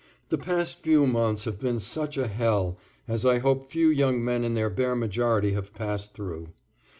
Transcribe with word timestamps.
The 0.29 0.37
past 0.39 0.79
few 0.79 1.05
months 1.05 1.43
have 1.45 1.59
been 1.59 1.77
such 1.77 2.17
a 2.17 2.25
hell 2.25 2.79
as 3.07 3.23
I 3.23 3.37
hope 3.37 3.69
few 3.69 3.89
young 3.89 4.25
men 4.25 4.43
in 4.43 4.55
their 4.55 4.71
bare 4.71 4.95
majority 4.95 5.51
have 5.53 5.75
passed 5.75 6.15
through. 6.15 6.47